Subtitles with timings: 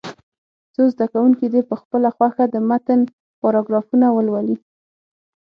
[0.73, 2.99] څو زده کوونکي دې په خپله خوښه د متن
[3.41, 4.57] پاراګرافونه ولولي.